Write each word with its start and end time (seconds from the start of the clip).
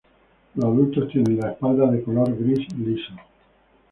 Los 0.55 0.65
adultos 0.65 1.09
tienen 1.09 1.37
la 1.39 1.51
espalda 1.51 1.85
de 1.91 2.01
color 2.01 2.35
gris 2.35 2.67
liso. 2.75 3.13